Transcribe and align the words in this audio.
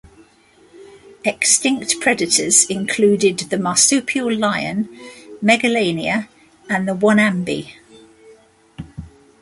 Extinct 1.23 1.99
predators 2.01 2.65
included 2.65 3.37
the 3.37 3.59
marsupial 3.59 4.33
lion, 4.33 4.89
Megalania, 5.43 6.27
and 6.67 6.87
the 6.87 6.95
wonambi. 6.95 7.73